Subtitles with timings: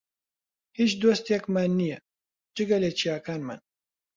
[0.77, 1.97] هیچ دۆستێکمان نییە،
[2.55, 3.59] جگە لە چیاکانمان.